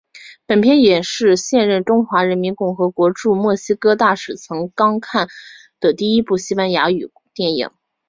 [0.47, 5.27] 本片也是现任中华人民共和国驻墨西哥大使曾钢看
[5.79, 7.69] 的第一部西班牙语电影。